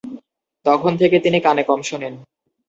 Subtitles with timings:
[0.65, 2.13] তখন থেকে তিনি কানে কম শোনেন।